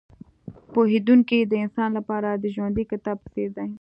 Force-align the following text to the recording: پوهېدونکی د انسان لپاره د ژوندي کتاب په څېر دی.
پوهېدونکی 0.73 1.37
د 1.45 1.53
انسان 1.63 1.89
لپاره 1.97 2.29
د 2.33 2.45
ژوندي 2.55 2.83
کتاب 2.91 3.17
په 3.23 3.27
څېر 3.33 3.49
دی. 3.57 3.67